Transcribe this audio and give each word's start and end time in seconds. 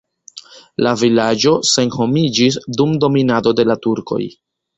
La 0.87 0.93
vilaĝo 1.01 1.53
senhomiĝis 1.73 2.59
dum 2.79 2.97
dominado 3.05 3.55
de 3.61 3.69
la 3.73 3.79
turkoj. 3.87 4.21